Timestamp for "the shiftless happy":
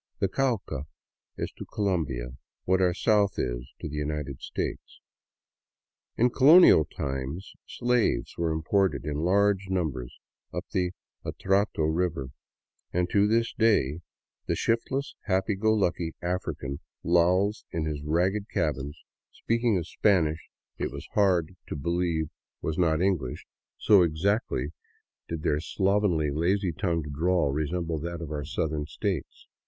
14.47-15.53